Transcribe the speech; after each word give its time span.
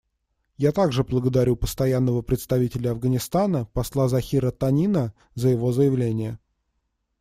Я 0.57 0.71
также 0.71 1.03
благодарю 1.03 1.55
Постоянного 1.55 2.23
представителя 2.23 2.89
Афганистана 2.89 3.65
посла 3.65 4.09
Захира 4.09 4.49
Танина 4.49 5.13
за 5.35 5.49
его 5.49 5.71
заявление. 5.71 6.39